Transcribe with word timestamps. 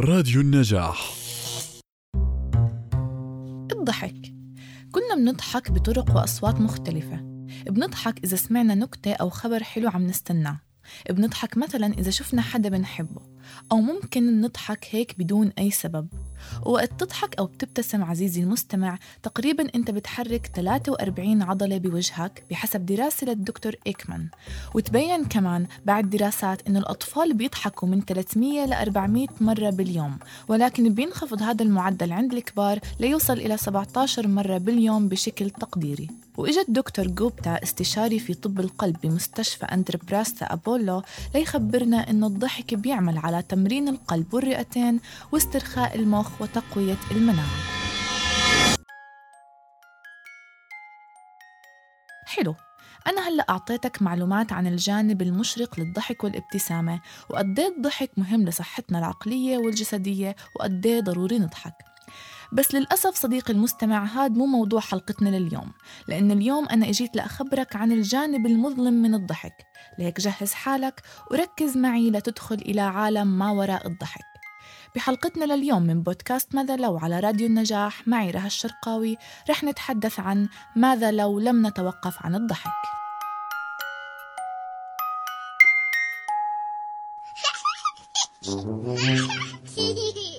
راديو 0.00 0.40
النجاح. 0.40 1.12
الضحك. 3.72 4.34
كلنا 4.92 5.14
بنضحك 5.16 5.70
بطرق 5.70 6.16
وأصوات 6.16 6.60
مختلفة. 6.60 7.16
بنضحك 7.66 8.24
إذا 8.24 8.36
سمعنا 8.36 8.74
نكتة 8.74 9.12
أو 9.12 9.30
خبر 9.30 9.62
حلو 9.62 9.88
عم 9.88 10.06
نستناه. 10.06 10.60
بنضحك 11.10 11.56
مثلا 11.56 11.86
إذا 11.86 12.10
شفنا 12.10 12.42
حدا 12.42 12.68
بنحبه. 12.68 13.22
أو 13.72 13.80
ممكن 13.80 14.40
نضحك 14.40 14.86
هيك 14.90 15.14
بدون 15.18 15.52
أي 15.58 15.70
سبب. 15.70 16.08
وقت 16.66 16.90
تضحك 16.98 17.34
أو 17.38 17.46
بتبتسم 17.46 18.04
عزيزي 18.04 18.42
المستمع 18.42 18.98
تقريبا 19.22 19.68
أنت 19.74 19.90
بتحرك 19.90 20.50
43 20.54 21.42
عضلة 21.42 21.78
بوجهك 21.78 22.44
بحسب 22.50 22.86
دراسة 22.86 23.26
للدكتور 23.26 23.74
إيكمان. 23.86 24.28
وتبين 24.74 25.24
كمان 25.24 25.66
بعد 25.84 26.10
دراسات 26.10 26.68
أنه 26.68 26.78
الأطفال 26.78 27.34
بيضحكوا 27.34 27.88
من 27.88 28.00
300 28.00 28.66
ل 28.66 28.72
400 28.72 29.26
مرة 29.40 29.70
باليوم 29.70 30.18
ولكن 30.48 30.94
بينخفض 30.94 31.42
هذا 31.42 31.62
المعدل 31.62 32.12
عند 32.12 32.32
الكبار 32.34 32.78
ليوصل 33.00 33.32
إلى 33.32 33.56
17 33.56 34.28
مرة 34.28 34.58
باليوم 34.58 35.08
بشكل 35.08 35.50
تقديري. 35.50 36.08
وإجا 36.36 36.60
الدكتور 36.68 37.06
جوبتا 37.06 37.62
استشاري 37.62 38.18
في 38.18 38.34
طب 38.34 38.60
القلب 38.60 38.96
بمستشفى 39.02 39.64
أندربراستا 39.64 40.44
أبولو 40.44 41.02
ليخبرنا 41.34 42.10
إنه 42.10 42.26
الضحك 42.26 42.74
بيعمل 42.74 43.18
على 43.18 43.31
تمرين 43.40 43.88
القلب 43.88 44.34
والرئتين 44.34 45.00
واسترخاء 45.32 45.94
المخ 45.94 46.42
وتقوية 46.42 46.96
المناعة. 47.10 47.56
حلو. 52.26 52.54
أنا 53.06 53.28
هلأ 53.28 53.46
أعطيتك 53.50 54.02
معلومات 54.02 54.52
عن 54.52 54.66
الجانب 54.66 55.22
المشرق 55.22 55.80
للضحك 55.80 56.24
والابتسامة 56.24 57.00
وقديه 57.30 57.68
الضحك 57.68 58.10
مهم 58.16 58.44
لصحتنا 58.44 58.98
العقلية 58.98 59.58
والجسدية 59.58 60.36
وقديه 60.56 61.00
ضروري 61.00 61.38
نضحك؟ 61.38 61.91
بس 62.52 62.74
للأسف 62.74 63.14
صديقي 63.14 63.52
المستمع 63.52 64.04
هاد 64.04 64.36
مو 64.36 64.46
موضوع 64.46 64.80
حلقتنا 64.80 65.28
لليوم 65.28 65.72
لأن 66.08 66.30
اليوم 66.30 66.66
أنا 66.68 66.88
إجيت 66.88 67.16
لأخبرك 67.16 67.76
عن 67.76 67.92
الجانب 67.92 68.46
المظلم 68.46 68.94
من 68.94 69.14
الضحك. 69.14 69.66
لهيك 69.98 70.20
جهز 70.20 70.52
حالك 70.52 71.02
وركز 71.30 71.76
معي 71.76 72.10
لتدخل 72.10 72.54
إلى 72.54 72.80
عالم 72.80 73.38
ما 73.38 73.50
وراء 73.50 73.86
الضحك. 73.86 74.24
بحلقتنا 74.94 75.54
لليوم 75.54 75.82
من 75.82 76.02
بودكاست 76.02 76.54
ماذا 76.54 76.76
لو 76.76 76.98
على 76.98 77.20
راديو 77.20 77.46
النجاح 77.46 78.08
معي 78.08 78.30
رها 78.30 78.46
الشرقاوي 78.46 79.16
رح 79.50 79.64
نتحدث 79.64 80.20
عن 80.20 80.48
ماذا 80.76 81.10
لو 81.10 81.38
لم 81.38 81.66
نتوقف 81.66 82.16
عن 82.26 82.34
الضحك. 82.34 82.72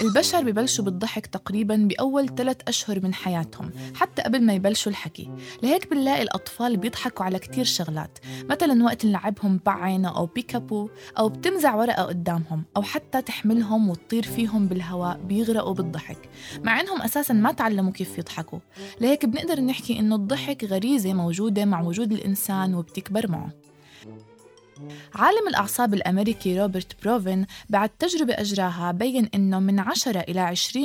البشر 0.00 0.44
ببلشوا 0.44 0.84
بالضحك 0.84 1.26
تقريبا 1.26 1.76
بأول 1.76 2.34
ثلاث 2.34 2.56
أشهر 2.68 3.00
من 3.00 3.14
حياتهم 3.14 3.70
حتى 3.94 4.22
قبل 4.22 4.42
ما 4.42 4.52
يبلشوا 4.52 4.92
الحكي. 4.92 5.30
لهيك 5.62 5.90
بنلاقي 5.90 6.22
الأطفال 6.22 6.76
بيضحكوا 6.76 7.24
على 7.24 7.38
كتير 7.38 7.64
شغلات 7.64 8.18
مثلا 8.50 8.84
وقت 8.84 9.04
نلعبهم 9.04 9.60
بعينة 9.66 10.16
أو 10.16 10.26
بيكابو 10.26 10.88
أو 11.18 11.28
بتمزع 11.28 11.74
ورقة 11.74 12.02
قدامهم 12.02 12.64
أو 12.76 12.82
حتى 12.82 13.22
تحملهم 13.22 13.90
وتطير 13.90 14.22
فيهم 14.22 14.66
بالهواء 14.66 15.20
بيغرقوا 15.28 15.74
بالضحك. 15.74 16.28
مع 16.62 16.80
إنهم 16.80 17.02
أساسا 17.02 17.34
ما 17.34 17.52
تعلموا 17.52 17.92
كيف 17.92 18.18
يضحكوا. 18.18 18.58
لهيك 19.00 19.26
بنقدر 19.26 19.60
نحكي 19.60 19.98
إنه 19.98 20.14
الضحك 20.14 20.64
غريزة 20.64 21.12
موجودة 21.12 21.64
مع 21.64 21.82
وجود 21.82 22.12
الإنسان 22.12 22.74
وبتكبر 22.74 23.30
معه. 23.30 23.63
عالم 25.14 25.48
الأعصاب 25.48 25.94
الأمريكي 25.94 26.60
روبرت 26.60 27.02
بروفن 27.02 27.46
بعد 27.68 27.88
تجربة 27.88 28.34
أجراها 28.34 28.92
بين 28.92 29.28
أنه 29.34 29.60
من 29.60 29.80
10 29.80 30.20
إلى 30.20 30.56
20% 30.56 30.76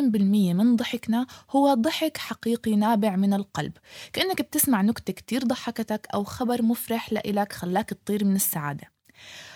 من 0.54 0.76
ضحكنا 0.76 1.28
هو 1.52 1.73
ضحك 1.73 2.18
حقيقي 2.18 2.76
نابع 2.76 3.16
من 3.16 3.34
القلب 3.34 3.74
كأنك 4.13 4.41
بتسمع 4.41 4.81
نكتة 4.81 5.13
كتير 5.13 5.44
ضحكتك 5.44 6.08
أو 6.13 6.24
خبر 6.24 6.62
مفرح 6.62 7.13
لإلك 7.13 7.53
خلاك 7.53 7.90
تطير 7.90 8.25
من 8.25 8.36
السعادة 8.36 8.91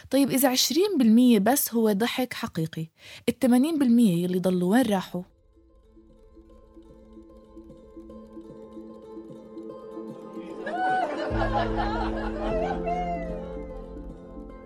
طيب 0.09 0.30
إذا 0.30 0.56
20% 0.56 0.59
بس 1.38 1.74
هو 1.74 1.91
ضحك 1.91 2.34
حقيقي 2.34 2.88
ال 3.30 3.34
80% 3.34 3.84
يلي 4.00 4.40
ضلوا 4.40 4.72
وين 4.72 4.86
راحوا؟ 4.86 5.24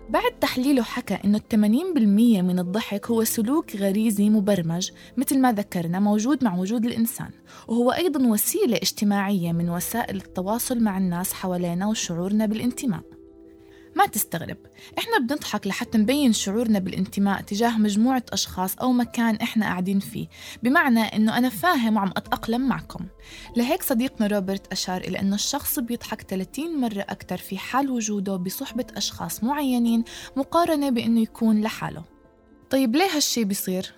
بعد 0.08 0.32
تحليله 0.40 0.82
حكى 0.82 1.18
إنه 1.24 1.38
80% 1.38 2.42
من 2.42 2.58
الضحك 2.58 3.06
هو 3.06 3.24
سلوك 3.24 3.76
غريزي 3.76 4.30
مبرمج 4.30 4.90
مثل 5.16 5.38
ما 5.38 5.52
ذكرنا 5.52 6.00
موجود 6.00 6.44
مع 6.44 6.58
وجود 6.58 6.84
الإنسان. 6.84 7.30
وهو 7.68 7.90
أيضا 7.90 8.26
وسيلة 8.26 8.76
اجتماعية 8.76 9.52
من 9.52 9.70
وسائل 9.70 10.16
التواصل 10.16 10.80
مع 10.80 10.98
الناس 10.98 11.32
حوالينا 11.32 11.86
وشعورنا 11.86 12.46
بالانتماء. 12.46 13.00
ما 13.98 14.06
تستغرب. 14.06 14.56
إحنا 14.98 15.18
بنضحك 15.18 15.66
لحتى 15.66 15.98
نبين 15.98 16.32
شعورنا 16.32 16.78
بالانتماء 16.78 17.40
تجاه 17.40 17.78
مجموعة 17.78 18.22
أشخاص 18.32 18.76
أو 18.76 18.92
مكان 18.92 19.36
إحنا 19.36 19.66
قاعدين 19.66 20.00
فيه. 20.00 20.28
بمعنى 20.62 21.00
إنه 21.00 21.38
أنا 21.38 21.48
فاهم 21.48 21.96
وعم 21.96 22.08
أتأقلم 22.16 22.68
معكم. 22.68 23.06
لهيك 23.56 23.82
صديقنا 23.82 24.26
روبرت 24.26 24.72
أشار 24.72 25.00
إلى 25.00 25.20
أنه 25.20 25.34
الشخص 25.34 25.78
بيضحك 25.78 26.22
30 26.22 26.80
مرة 26.80 27.00
أكثر 27.00 27.36
في 27.36 27.58
حال 27.58 27.90
وجوده 27.90 28.36
بصحبة 28.36 28.86
أشخاص 28.96 29.44
معينين 29.44 30.04
مقارنة 30.36 30.90
بأنه 30.90 31.20
يكون 31.20 31.60
لحاله. 31.60 32.04
طيب 32.70 32.96
ليه 32.96 33.16
هالشي 33.16 33.44
بيصير؟ 33.44 33.97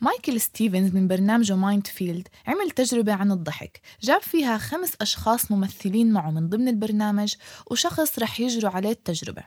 مايكل 0.00 0.40
ستيفنز 0.40 0.94
من 0.94 1.08
برنامجه 1.08 1.56
Mind 1.56 1.86
Field 1.86 2.28
عمل 2.46 2.70
تجربة 2.70 3.12
عن 3.12 3.32
الضحك 3.32 3.80
جاب 4.02 4.20
فيها 4.20 4.58
خمس 4.58 4.92
أشخاص 5.00 5.50
ممثلين 5.50 6.12
معه 6.12 6.30
من 6.30 6.48
ضمن 6.48 6.68
البرنامج 6.68 7.34
وشخص 7.70 8.18
رح 8.18 8.40
يجروا 8.40 8.70
عليه 8.70 8.90
التجربة. 8.90 9.42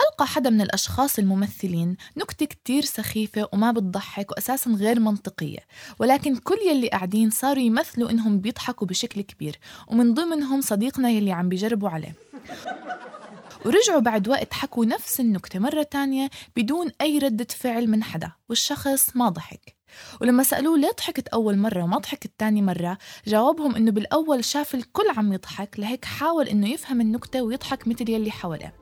ألقى 0.00 0.26
حدا 0.26 0.50
من 0.50 0.60
الأشخاص 0.60 1.18
الممثلين 1.18 1.96
نكتة 2.16 2.46
كتير 2.46 2.84
سخيفة 2.84 3.48
وما 3.52 3.72
بتضحك 3.72 4.30
وأساسا 4.30 4.70
غير 4.70 5.00
منطقية 5.00 5.58
ولكن 5.98 6.36
كل 6.36 6.58
يلي 6.70 6.88
قاعدين 6.88 7.30
صاروا 7.30 7.62
يمثلوا 7.62 8.10
إنهم 8.10 8.40
بيضحكوا 8.40 8.86
بشكل 8.86 9.20
كبير 9.20 9.58
ومن 9.88 10.14
ضمنهم 10.14 10.60
صديقنا 10.60 11.10
يلي 11.10 11.32
عم 11.32 11.48
بيجربوا 11.48 11.88
عليه. 11.88 12.14
ورجعوا 13.64 14.00
بعد 14.00 14.28
وقت 14.28 14.54
حكوا 14.54 14.84
نفس 14.84 15.20
النكتة 15.20 15.58
مرة 15.58 15.82
تانية 15.82 16.30
بدون 16.56 16.90
أي 17.00 17.18
ردة 17.18 17.46
فعل 17.50 17.86
من 17.86 18.02
حدا 18.02 18.32
والشخص 18.48 19.16
ما 19.16 19.28
ضحك. 19.28 19.76
ولما 20.20 20.42
سألوه 20.42 20.78
ليه 20.78 20.90
ضحكت 20.98 21.28
أول 21.28 21.58
مرة 21.58 21.82
وما 21.84 21.98
ضحكت 21.98 22.30
تاني 22.38 22.62
مرة 22.62 22.98
جاوبهم 23.26 23.76
إنه 23.76 23.90
بالأول 23.90 24.44
شاف 24.44 24.74
الكل 24.74 25.10
عم 25.16 25.32
يضحك 25.32 25.80
لهيك 25.80 26.04
حاول 26.04 26.48
إنه 26.48 26.68
يفهم 26.68 27.00
النكتة 27.00 27.42
ويضحك 27.42 27.88
مثل 27.88 28.10
يلي 28.10 28.30
حواليه. 28.30 28.74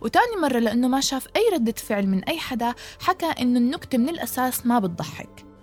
وتاني 0.00 0.36
مرة 0.42 0.58
لأنه 0.58 0.88
ما 0.88 1.00
شاف 1.00 1.26
أي 1.36 1.42
ردة 1.52 1.72
فعل 1.72 2.06
من 2.06 2.24
أي 2.24 2.38
حدا 2.38 2.74
حكى 3.00 3.26
إنه 3.26 3.58
النكتة 3.58 3.98
من 3.98 4.08
الأساس 4.08 4.66
ما 4.66 4.78
بتضحك. 4.78 5.53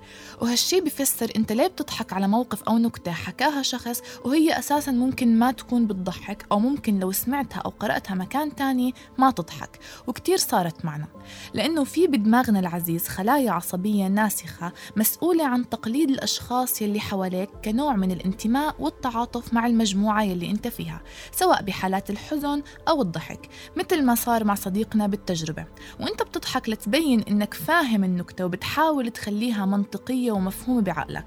وهالشي 0.41 0.81
بفسر 0.81 1.31
انت 1.35 1.51
ليه 1.51 1.67
بتضحك 1.67 2.13
على 2.13 2.27
موقف 2.27 2.63
أو 2.63 2.77
نكتة 2.77 3.11
حكاها 3.11 3.61
شخص 3.61 4.01
وهي 4.25 4.59
أساسا 4.59 4.91
ممكن 4.91 5.39
ما 5.39 5.51
تكون 5.51 5.87
بتضحك 5.87 6.45
أو 6.51 6.59
ممكن 6.59 6.99
لو 6.99 7.11
سمعتها 7.11 7.59
أو 7.59 7.69
قرأتها 7.69 8.15
مكان 8.15 8.55
تاني 8.55 8.93
ما 9.17 9.31
تضحك. 9.31 9.79
وكتير 10.07 10.37
صارت 10.37 10.85
معنا. 10.85 11.07
لأنه 11.53 11.83
في 11.83 12.07
بدماغنا 12.07 12.59
العزيز 12.59 13.07
خلايا 13.07 13.51
عصبية 13.51 14.07
ناسخة 14.07 14.73
مسؤولة 14.95 15.47
عن 15.47 15.69
تقليد 15.69 16.09
الأشخاص 16.09 16.81
يلي 16.81 16.99
حواليك 16.99 17.49
كنوع 17.65 17.95
من 17.95 18.11
الانتماء 18.11 18.75
والتعاطف 18.79 19.53
مع 19.53 19.67
المجموعة 19.67 20.23
يلي 20.23 20.51
انت 20.51 20.67
فيها 20.67 21.01
سواء 21.31 21.63
بحالات 21.63 22.09
الحزن 22.09 22.63
أو 22.87 23.01
الضحك 23.01 23.49
مثل 23.75 24.03
ما 24.03 24.15
صار 24.15 24.43
مع 24.43 24.55
صديقنا 24.55 25.07
بالتجربة. 25.07 25.65
وانت 25.99 26.23
بتضحك 26.23 26.69
لتبين 26.69 27.21
إنك 27.21 27.53
فاهم 27.53 28.03
النكتة 28.03 28.45
وبتحاول 28.45 29.09
تخليها 29.09 29.65
منطقية 29.65 30.30
ومفهومة 30.31 30.81
بعقلك. 30.81 31.25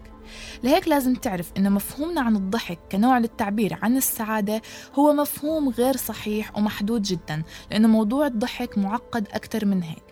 لهيك 0.62 0.88
لازم 0.88 1.14
تعرف 1.14 1.52
إن 1.56 1.72
مفهومنا 1.72 2.20
عن 2.20 2.36
الضحك 2.36 2.78
كنوع 2.92 3.18
للتعبير 3.18 3.78
عن 3.82 3.96
السعادة 3.96 4.62
هو 4.94 5.12
مفهوم 5.12 5.68
غير 5.68 5.96
صحيح 5.96 6.56
ومحدود 6.56 7.02
جدا 7.02 7.42
لأن 7.70 7.90
موضوع 7.90 8.26
الضحك 8.26 8.78
معقد 8.78 9.28
أكثر 9.32 9.64
من 9.64 9.82
هيك. 9.82 10.04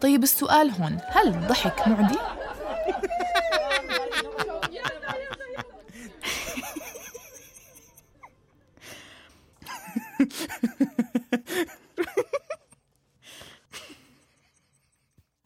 طيب 0.00 0.22
السؤال 0.22 0.70
هون 0.70 0.98
هل 1.06 1.28
الضحك 1.28 1.88
معدي؟ 1.88 2.16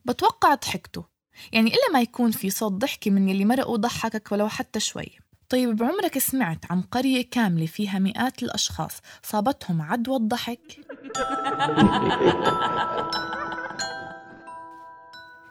بتوقع 0.04 0.54
ضحكتوا 0.54 1.02
يعني 1.52 1.70
إلا 1.70 1.92
ما 1.92 2.00
يكون 2.00 2.30
في 2.30 2.50
صوت 2.50 2.72
ضحكة 2.72 3.10
من 3.10 3.28
يلي 3.28 3.44
مرق 3.44 3.68
وضحكك 3.68 4.32
ولو 4.32 4.48
حتى 4.48 4.80
شوي 4.80 5.18
طيب 5.48 5.76
بعمرك 5.76 6.18
سمعت 6.18 6.58
عن 6.70 6.82
قرية 6.82 7.30
كاملة 7.30 7.66
فيها 7.66 7.98
مئات 7.98 8.42
الأشخاص 8.42 9.00
صابتهم 9.22 9.82
عدوى 9.82 10.16
الضحك؟ 10.16 10.60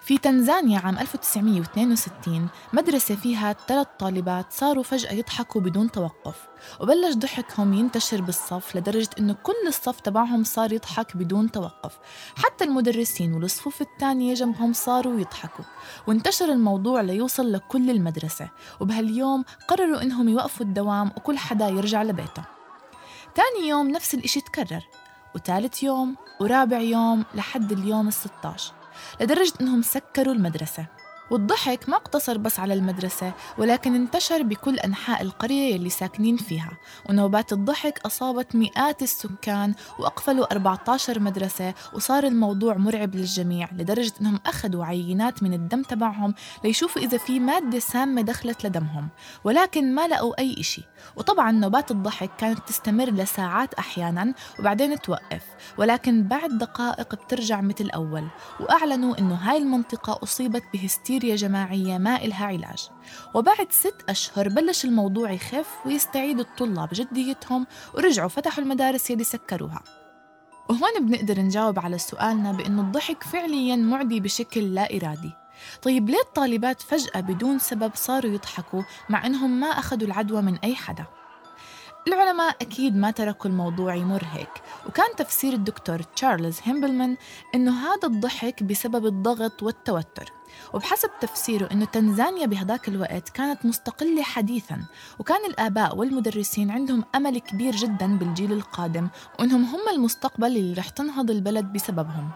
في 0.10 0.18
تنزانيا 0.18 0.80
عام 0.80 0.98
1962 0.98 2.48
مدرسة 2.74 3.16
فيها 3.16 3.54
ثلاث 3.68 3.88
طالبات 4.00 4.46
صاروا 4.54 4.84
فجأة 4.84 5.12
يضحكوا 5.12 5.62
بدون 5.62 5.92
توقف. 5.92 6.48
وبلش 6.82 7.16
ضحكهم 7.16 7.74
ينتشر 7.74 8.22
بالصف 8.22 8.76
لدرجة 8.76 9.10
إنه 9.20 9.34
كل 9.34 9.68
الصف 9.68 10.00
تبعهم 10.00 10.44
صار 10.44 10.74
يضحك 10.74 11.18
بدون 11.18 11.52
توقف. 11.52 12.00
حتى 12.36 12.64
المدرسين 12.64 13.34
والصفوف 13.34 13.82
الثانية 13.82 14.34
جنبهم 14.34 14.74
صاروا 14.74 15.20
يضحكوا. 15.20 15.66
وانتشر 16.08 16.46
الموضوع 16.52 17.02
ليوصل 17.02 17.52
لكل 17.52 17.90
المدرسة. 17.90 18.50
وبهاليوم 18.80 19.44
قرروا 19.68 20.02
إنهم 20.02 20.30
يوقفوا 20.30 20.66
الدوام 20.66 21.12
وكل 21.18 21.38
حدا 21.38 21.68
يرجع 21.68 22.04
لبيته. 22.04 22.44
تاني 23.36 23.68
يوم 23.68 23.88
نفس 23.88 24.14
الإشي 24.14 24.42
تكرر. 24.42 24.88
وثالث 25.36 25.84
يوم 25.84 26.16
ورابع 26.42 26.80
يوم 26.80 27.26
لحد 27.36 27.72
اليوم 27.72 28.08
الستاش. 28.08 28.62
16 28.62 28.79
لدرجة 29.22 29.54
أنهم 29.62 29.82
سكروا 29.82 30.34
المدرسة. 30.34 30.86
والضحك 31.32 31.90
ما 31.90 31.96
اقتصر 31.96 32.38
بس 32.38 32.60
على 32.60 32.74
المدرسة 32.74 33.34
ولكن 33.58 33.96
انتشر 33.96 34.44
بكل 34.44 34.80
أنحاء 34.80 35.22
القرية 35.22 35.74
يلي 35.74 35.90
ساكنين 35.90 36.38
فيها. 36.38 36.72
ونوبات 37.10 37.54
الضحك 37.54 38.00
أصابت 38.06 38.56
مئات 38.56 39.02
السكان 39.02 39.74
وأقفلوا 40.00 40.52
14 40.52 41.20
مدرسة 41.20 41.74
وصار 41.94 42.24
الموضوع 42.24 42.78
مرعب 42.78 43.16
للجميع 43.16 43.70
لدرجة 43.72 44.14
أنهم 44.22 44.40
أخذوا 44.46 44.86
عينات 44.86 45.44
من 45.44 45.54
الدم 45.54 45.82
تبعهم 45.82 46.34
ليشوفوا 46.64 47.02
إذا 47.02 47.18
في 47.18 47.40
مادة 47.40 47.80
سامة 47.80 48.22
دخلت 48.22 48.66
لدمهم. 48.66 49.08
ولكن 49.44 49.96
ما 49.96 50.08
لقوا 50.08 50.40
أي 50.40 50.56
إشي. 50.60 50.84
وطبعا 51.16 51.52
نوبات 51.52 51.92
الضحك 51.92 52.30
كانت 52.38 52.60
تستمر 52.68 53.10
لساعات 53.10 53.74
أحيانا 53.74 54.34
وبعدين 54.60 55.02
توقف. 55.02 55.44
ولكن 55.78 56.24
بعد 56.24 56.58
دقائق 56.58 57.16
بترجع 57.16 57.62
مثل 57.62 57.90
أول. 57.90 58.28
وأعلنوا 58.60 59.20
أنه 59.20 59.36
هاي 59.36 59.58
المنطقة 59.58 60.20
أصيبت 60.24 60.64
بهستيريا 60.74 61.19
هستيريا 61.20 61.36
جماعية 61.36 61.98
ما 61.98 62.16
إلها 62.16 62.46
علاج. 62.46 62.90
وبعد 63.34 63.72
ست 63.72 63.96
أشهر 64.10 64.50
بلش 64.50 64.86
الموضوع 64.86 65.32
يخف 65.32 65.68
ويستعيد 65.86 66.40
الطلاب 66.40 66.90
جديتهم 66.94 67.68
ورجعوا 67.94 68.30
فتحوا 68.30 68.64
المدارس 68.64 69.10
يلي 69.10 69.24
سكروها. 69.24 69.84
وهون 70.70 71.08
بنقدر 71.08 71.40
نجاوب 71.40 71.80
على 71.80 71.98
سؤالنا 71.98 72.52
بأنه 72.52 72.82
الضحك 72.82 73.24
فعليا 73.24 73.76
معدي 73.76 74.20
بشكل 74.20 74.76
لا 74.76 74.96
إرادي. 74.98 75.32
طيب 75.82 76.10
ليه 76.10 76.22
الطالبات 76.22 76.82
فجأة 76.82 77.20
بدون 77.20 77.60
سبب 77.60 77.92
صاروا 77.96 78.32
يضحكوا 78.32 78.84
مع 79.10 79.26
أنهم 79.26 79.60
ما 79.60 79.68
أخذوا 79.68 80.08
العدوى 80.08 80.42
من 80.42 80.58
أي 80.64 80.76
حدا؟ 80.76 81.06
العلماء 82.08 82.56
أكيد 82.62 82.96
ما 82.96 83.12
تركوا 83.12 83.50
الموضوع 83.50 83.96
يمر 83.96 84.24
هيك 84.32 84.62
وكان 84.88 85.16
تفسير 85.18 85.54
الدكتور 85.54 86.00
تشارلز 86.00 86.60
هيمبلمان 86.64 87.18
أنه 87.56 87.72
هذا 87.72 88.08
الضحك 88.08 88.64
بسبب 88.64 89.06
الضغط 89.06 89.64
والتوتر. 89.64 90.39
وبحسب 90.74 91.10
تفسيره 91.22 91.70
أنه 91.72 91.86
تنزانيا 91.86 92.46
بهداك 92.46 92.88
الوقت 92.88 93.30
كانت 93.30 93.66
مستقلة 93.66 94.24
حديثا 94.24 94.86
وكان 95.20 95.46
الآباء 95.46 95.98
والمدرسين 95.98 96.72
عندهم 96.72 97.04
أمل 97.16 97.40
كبير 97.40 97.76
جدا 97.76 98.18
بالجيل 98.18 98.52
القادم 98.52 99.08
وأنهم 99.40 99.64
هم 99.64 99.90
المستقبل 99.96 100.58
اللي 100.58 100.74
رح 100.74 100.90
تنهض 100.90 101.32
البلد 101.32 101.74
بسببهم. 101.74 102.30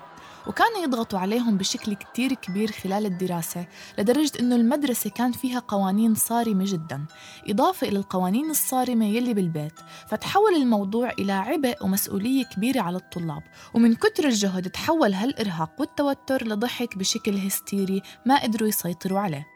وكانوا 0.47 0.83
يضغطوا 0.83 1.19
عليهم 1.19 1.57
بشكل 1.57 1.93
كتير 1.93 2.33
كبير 2.33 2.71
خلال 2.71 3.05
الدراسة 3.05 3.65
لدرجة 3.97 4.31
أنه 4.39 4.55
المدرسة 4.55 5.09
كان 5.09 5.31
فيها 5.31 5.59
قوانين 5.59 6.15
صارمة 6.15 6.65
جدا 6.67 7.05
إضافة 7.47 7.87
إلى 7.87 7.97
القوانين 7.97 8.49
الصارمة 8.49 9.05
يلي 9.05 9.33
بالبيت 9.33 9.73
فتحول 10.07 10.55
الموضوع 10.55 11.09
إلى 11.09 11.33
عبء 11.33 11.75
ومسؤولية 11.81 12.43
كبيرة 12.43 12.81
على 12.81 12.97
الطلاب 12.97 13.43
ومن 13.73 13.95
كتر 13.95 14.25
الجهد 14.25 14.69
تحول 14.69 15.13
هالإرهاق 15.13 15.71
والتوتر 15.79 16.47
لضحك 16.47 16.97
بشكل 16.97 17.37
هستيري 17.37 18.01
ما 18.25 18.43
قدروا 18.43 18.67
يسيطروا 18.67 19.19
عليه 19.19 19.47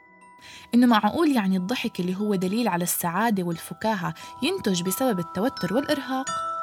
إنه 0.74 0.88
معقول 0.88 1.31
يعني 1.31 1.57
الضحك 1.57 2.00
اللي 2.00 2.16
هو 2.16 2.36
دليل 2.36 2.68
على 2.68 2.83
السعادة 2.83 3.44
والفكاهة 3.44 4.13
ينتج 4.44 4.81
بسبب 4.83 5.19
التوتر 5.19 5.74
والإرهاق؟ 5.74 6.56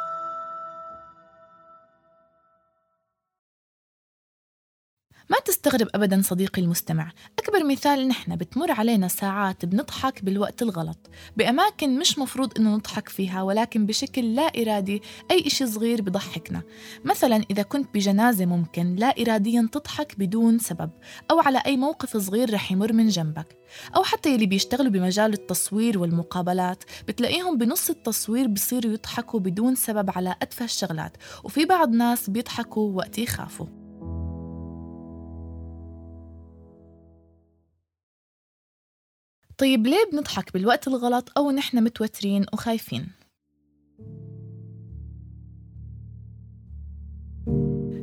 ما 5.31 5.39
تستغرب 5.45 5.89
أبدا 5.95 6.23
صديقي 6.23 6.63
المستمع. 6.63 7.13
أكبر 7.39 7.65
مثال 7.65 8.09
نحن 8.09 8.37
بتمر 8.37 8.71
علينا 8.71 9.09
ساعات 9.09 9.65
بنضحك 9.65 10.25
بالوقت 10.25 10.63
الغلط 10.63 10.99
بأماكن 11.37 11.99
مش 11.99 12.19
مفروض 12.19 12.59
إنه 12.59 12.77
نضحك 12.77 13.09
فيها 13.09 13.43
ولكن 13.43 13.87
بشكل 13.87 14.35
لا 14.35 14.43
إرادي 14.43 15.03
أي 15.31 15.47
إشي 15.47 15.67
صغير 15.67 16.03
بضحكنا. 16.03 16.63
مثلا 17.05 17.45
إذا 17.51 17.63
كنت 17.63 17.95
بجنازة 17.95 18.47
ممكن 18.47 18.95
لا 18.95 19.15
إراديا 19.23 19.69
تضحك 19.73 20.19
بدون 20.19 20.59
سبب 20.59 20.91
أو 21.31 21.41
على 21.41 21.63
أي 21.67 21.77
موقف 21.77 22.17
صغير 22.17 22.55
رح 22.55 22.73
يمر 22.73 22.93
من 22.93 23.09
جنبك. 23.09 23.57
أو 23.97 24.03
حتى 24.03 24.35
يلي 24.35 24.47
بيشتغلوا 24.47 24.93
بمجال 24.93 25.33
التصوير 25.33 25.99
والمقابلات 25.99 26.85
بتلاقيهم 27.09 27.59
بنص 27.59 27.91
التصوير 27.91 28.47
بصيروا 28.47 28.93
يضحكوا 28.93 29.41
بدون 29.41 29.75
سبب 29.75 30.11
على 30.17 30.37
أتفه 30.43 30.65
الشغلات 30.65 31.17
وفي 31.45 31.65
بعض 31.65 31.91
ناس 31.91 32.31
بيضحكوا 32.31 32.93
وقت 32.93 33.19
يخافوا. 33.19 33.84
طيب 39.59 39.87
ليه 39.87 40.11
بنضحك 40.13 40.53
بالوقت 40.53 40.89
الغلط 40.89 41.33
أو 41.37 41.51
نحن 41.51 41.85
متوترين 41.85 42.47
وخايفين؟ 42.53 43.09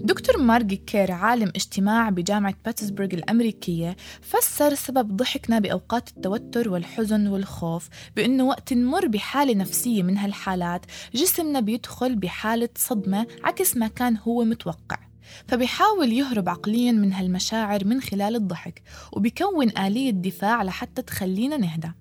دكتور 0.04 0.38
مارجي 0.38 0.76
كير 0.76 1.12
عالم 1.12 1.52
اجتماع 1.56 2.10
بجامعة 2.10 2.56
باتسبرغ 2.66 3.08
الأمريكية 3.14 3.96
فسر 4.22 4.76
سبب 4.76 5.18
ضحكنا 5.18 5.60
بأوقات 5.60 6.10
التوتر 6.10 6.70
والحزن 6.70 7.28
والخوف 7.28 7.90
بأنه 8.16 8.44
وقت 8.44 8.74
نمر 8.74 9.08
بحالة 9.08 9.54
نفسية 9.54 10.04
من 10.04 10.18
هالحالات 10.18 10.86
جسمنا 11.14 11.60
بيدخل 11.60 12.16
بحالة 12.16 12.70
صدمة 12.78 13.28
عكس 13.44 13.78
ما 13.78 13.88
كان 13.88 14.18
هو 14.18 14.44
متوقع 14.44 15.11
فبيحاول 15.48 16.12
يهرب 16.12 16.50
عقليا 16.50 16.92
من 16.92 17.14
هالمشاعر 17.14 17.86
من 17.86 18.02
خلال 18.02 18.36
الضحك 18.36 18.82
وبيكون 19.12 19.78
آلية 19.78 20.12
دفاع 20.12 20.64
لحتى 20.64 21.02
تخلينا 21.02 21.58
نهدى. 21.58 21.92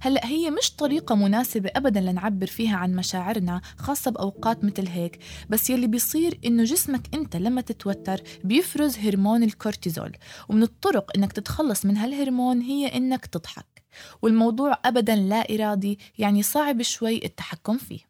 هلأ 0.00 0.26
هي 0.26 0.50
مش 0.50 0.70
طريقة 0.70 1.14
مناسبة 1.14 1.70
أبدا 1.76 2.00
لنعبر 2.00 2.46
فيها 2.46 2.76
عن 2.76 2.94
مشاعرنا 2.94 3.60
خاصة 3.76 4.10
بأوقات 4.10 4.64
مثل 4.64 4.88
هيك 4.88 5.18
بس 5.48 5.70
يلي 5.70 5.86
بيصير 5.86 6.38
إنه 6.44 6.64
جسمك 6.64 7.14
أنت 7.14 7.36
لما 7.36 7.60
تتوتر 7.60 8.20
بيفرز 8.44 8.98
هرمون 8.98 9.42
الكورتيزول 9.42 10.16
ومن 10.48 10.62
الطرق 10.62 11.10
إنك 11.16 11.32
تتخلص 11.32 11.86
من 11.86 11.96
هالهرمون 11.96 12.60
هي 12.60 12.86
إنك 12.86 13.26
تضحك. 13.26 13.82
والموضوع 14.22 14.78
أبدا 14.84 15.16
لا 15.16 15.54
إرادي 15.54 15.98
يعني 16.18 16.42
صعب 16.42 16.82
شوي 16.82 17.24
التحكم 17.24 17.78
فيه. 17.78 18.07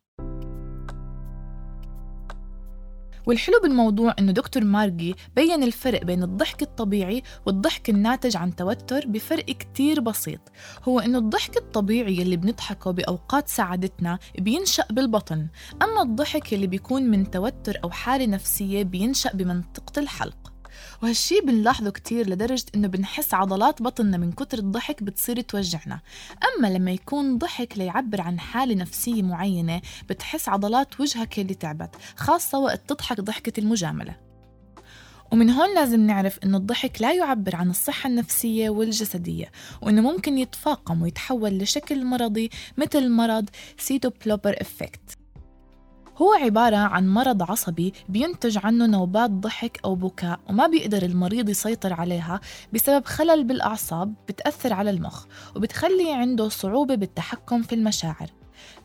والحلو 3.28 3.60
بالموضوع 3.62 4.14
إنه 4.18 4.32
دكتور 4.32 4.64
مارجي 4.64 5.14
بين 5.36 5.62
الفرق 5.62 6.04
بين 6.04 6.22
الضحك 6.22 6.62
الطبيعي 6.62 7.22
والضحك 7.46 7.90
الناتج 7.90 8.36
عن 8.36 8.56
توتر 8.56 9.06
بفرق 9.06 9.44
كتير 9.44 10.00
بسيط. 10.00 10.40
هو 10.88 11.00
إنه 11.00 11.18
الضحك 11.18 11.56
الطبيعي 11.56 12.22
اللي 12.22 12.36
بنضحكه 12.36 12.90
بأوقات 12.90 13.48
سعادتنا 13.48 14.18
بينشأ 14.38 14.84
بالبطن 14.90 15.46
أما 15.82 16.02
الضحك 16.02 16.54
اللي 16.54 16.66
بيكون 16.66 17.02
من 17.02 17.30
توتر 17.30 17.78
أو 17.84 17.90
حالة 17.90 18.26
نفسية 18.26 18.82
بينشأ 18.82 19.30
بمنطقة 19.34 20.00
الحلق. 20.00 20.52
وهالشي 21.02 21.40
بنلاحظه 21.40 21.90
كتير 21.90 22.28
لدرجة 22.28 22.64
إنه 22.74 22.88
بنحس 22.88 23.34
عضلات 23.34 23.82
بطننا 23.82 24.16
من 24.16 24.32
كتر 24.32 24.58
الضحك 24.58 25.02
بتصير 25.02 25.40
توجعنا. 25.40 26.00
أما 26.58 26.66
لما 26.66 26.90
يكون 26.90 27.38
ضحك 27.38 27.78
ليعبر 27.78 28.20
عن 28.20 28.40
حالة 28.40 28.74
نفسية 28.74 29.22
معينة 29.22 29.80
بتحس 30.08 30.48
عضلات 30.48 31.00
وجهك 31.00 31.38
اللي 31.38 31.54
تعبت 31.54 31.90
خاصة 32.16 32.58
وقت 32.58 32.80
تضحك 32.88 33.20
ضحكة 33.20 33.60
المجاملة. 33.60 34.16
ومن 35.32 35.50
هون 35.50 35.74
لازم 35.74 36.00
نعرف 36.00 36.38
إنه 36.44 36.56
الضحك 36.56 37.02
لا 37.02 37.14
يعبر 37.14 37.56
عن 37.56 37.70
الصحة 37.70 38.08
النفسية 38.08 38.70
والجسدية 38.70 39.52
وإنه 39.82 40.02
ممكن 40.02 40.38
يتفاقم 40.38 41.02
ويتحول 41.02 41.58
لشكل 41.58 42.04
مرضي 42.04 42.50
مثل 42.76 43.10
مرض 43.10 43.48
pseudobulbar 43.78 44.56
affect 44.60 45.17
هو 46.22 46.32
عبارة 46.32 46.76
عن 46.76 47.08
مرض 47.08 47.50
عصبي 47.50 47.92
بينتج 48.08 48.58
عنه 48.64 48.86
نوبات 48.86 49.30
ضحك 49.30 49.80
أو 49.84 49.94
بكاء 49.94 50.40
وما 50.48 50.66
بيقدر 50.66 51.02
المريض 51.02 51.48
يسيطر 51.48 51.92
عليها 51.92 52.40
بسبب 52.72 53.04
خلل 53.04 53.44
بالأعصاب 53.44 54.14
بتأثر 54.28 54.72
على 54.72 54.90
المخ 54.90 55.26
وبتخلي 55.56 56.12
عنده 56.12 56.48
صعوبة 56.48 56.94
بالتحكم 56.94 57.62
في 57.62 57.74
المشاعر. 57.74 58.30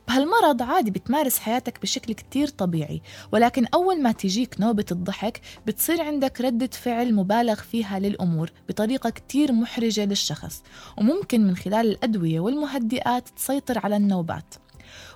بهالمرض 0.08 0.62
عادي 0.62 0.92
بتمارس 0.92 1.40
حياتك 1.40 1.82
بشكل 1.82 2.14
كتير 2.14 2.48
طبيعي 2.48 3.02
ولكن 3.32 3.66
أول 3.74 4.02
ما 4.02 4.12
تجيك 4.12 4.56
نوبة 4.60 4.86
الضحك 4.92 5.42
بتصير 5.68 6.02
عندك 6.02 6.42
ردة 6.42 6.70
فعل 6.74 7.14
مبالغ 7.14 7.56
فيها 7.56 8.00
للأمور 8.00 8.52
بطريقة 8.70 9.10
كتير 9.10 9.52
محرجة 9.52 10.06
للشخص 10.06 10.64
وممكن 10.98 11.48
من 11.48 11.56
خلال 11.56 11.88
الأدوية 11.88 12.40
والمهدئات 12.40 13.30
تسيطر 13.30 13.80
على 13.80 13.98
النوبات. 13.98 14.56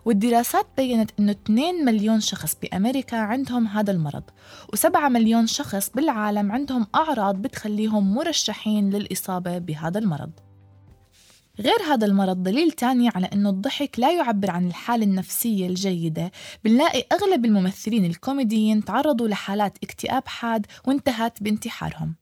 والدراسات 0.06 0.68
بيّنت 0.78 1.12
إنه 1.20 1.32
2 1.32 1.86
مليون 1.86 2.20
شخص 2.20 2.56
بأمريكا 2.62 3.18
عندهم 3.18 3.68
هذا 3.68 3.92
المرض 3.92 4.24
و7 4.76 4.98
مليون 4.98 5.48
شخص 5.48 5.90
بالعالم 5.90 6.52
عندهم 6.52 6.88
أعراض 6.96 7.36
بتخليهم 7.36 8.16
مرشحين 8.16 8.90
للإصابة 8.90 9.58
بهذا 9.58 10.00
المرض. 10.00 10.32
غير 11.60 11.82
هذا 11.94 12.06
المرض 12.06 12.44
دليل 12.44 12.72
تاني 12.72 13.10
على 13.10 13.26
أنه 13.26 13.50
الضحك 13.50 14.00
لا 14.00 14.12
يعبر 14.12 14.52
عن 14.52 14.68
الحالة 14.68 15.04
النفسية 15.04 15.68
الجيدة 15.68 16.32
بنلاقي 16.64 17.06
أغلب 17.12 17.46
الممثلين 17.46 18.06
الكوميديين 18.06 18.86
تعرضوا 18.86 19.28
لحالات 19.28 19.78
اكتئاب 19.84 20.28
حاد 20.28 20.66
وانتهت 20.88 21.44
بانتحارهم. 21.44 22.16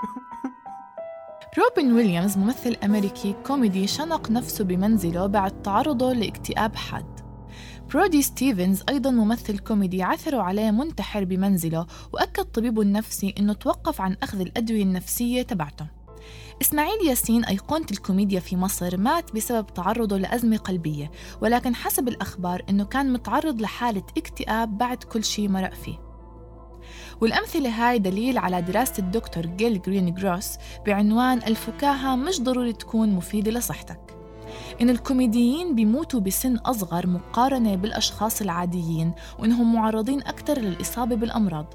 روبن 1.57 1.93
ويليامز 1.93 2.38
ممثل 2.38 2.76
أمريكي 2.85 3.35
كوميدي 3.47 3.87
شنق 3.87 4.31
نفسه 4.31 4.64
بمنزله 4.64 5.26
بعد 5.26 5.62
تعرضه 5.62 6.12
لاكتئاب 6.12 6.76
حاد. 6.76 7.21
برودي 7.90 8.23
ستيفنز 8.23 8.83
أيضا 8.88 9.11
ممثل 9.11 9.59
كوميدي 9.59 10.02
عثروا 10.02 10.43
عليه 10.43 10.71
منتحر 10.71 11.25
بمنزله 11.25 11.87
وأكد 12.12 12.45
طبيبه 12.45 12.83
النفسي 12.83 13.35
أنه 13.38 13.52
توقف 13.52 14.00
عن 14.00 14.17
أخذ 14.23 14.40
الأدوية 14.40 14.83
النفسية 14.83 15.43
تبعته. 15.43 15.87
إسماعيل 16.62 17.09
ياسين 17.09 17.45
أيقونة 17.45 17.87
الكوميديا 17.90 18.40
في 18.40 18.57
مصر 18.57 18.97
مات 18.97 19.35
بسبب 19.35 19.67
تعرضه 19.67 20.19
لأزمة 20.19 20.57
قلبية 20.57 21.11
ولكن 21.40 21.75
حسب 21.75 22.09
الأخبار 22.09 22.62
أنه 22.69 22.85
كان 22.85 23.12
متعرض 23.12 23.61
لحالة 23.61 24.02
اكتئاب 24.17 24.78
بعد 24.78 25.05
كل 25.05 25.25
شيء 25.25 25.49
مرق 25.49 25.75
فيه. 25.75 26.08
والأمثلة 27.21 27.68
هاي 27.68 27.99
دليل 27.99 28.38
على 28.38 28.62
دراسة 28.62 28.99
الدكتور 28.99 29.47
جيل 29.47 29.83
جرين 29.83 30.14
جروس 30.14 30.57
بعنوان 30.87 31.38
الفكاهة 31.38 32.16
مش 32.16 32.40
ضروري 32.40 32.73
تكون 32.73 33.09
مفيدة 33.09 33.50
لصحتك. 33.50 34.18
إن 34.80 34.90
الكوميديين 34.90 35.75
بيموتوا 35.75 36.21
بسن 36.21 36.57
أصغر 36.57 37.07
مقارنة 37.07 37.76
بالأشخاص 37.76 38.40
العاديين 38.40 39.12
وإنهم 39.38 39.75
معرضين 39.75 40.21
أكثر 40.21 40.59
للإصابة 40.59 41.16
بالأمراض. 41.16 41.75